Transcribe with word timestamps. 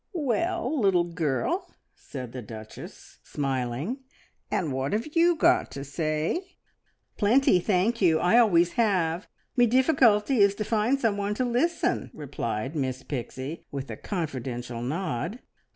"Well, 0.13 0.79
little 0.79 1.03
girl," 1.03 1.69
said 1.93 2.31
the 2.31 2.41
Duchess, 2.41 3.19
smiling, 3.21 3.99
"and 4.49 4.73
what 4.73 4.93
have 4.93 5.15
you 5.15 5.35
got 5.35 5.69
to 5.73 5.83
say?" 5.83 6.55
"Plenty, 7.17 7.59
thank 7.59 8.01
you! 8.01 8.17
I 8.17 8.39
always 8.39 8.71
have. 8.71 9.27
Me 9.55 9.67
difficulty 9.67 10.39
is 10.39 10.55
to 10.55 10.63
find 10.63 10.99
someone 10.99 11.35
to 11.35 11.45
listen!" 11.45 12.09
replied 12.15 12.75
Miss 12.75 13.03
Pixie, 13.03 13.67
with 13.69 13.91
a 13.91 13.95
confidential 13.95 14.81
nod. 14.81 15.37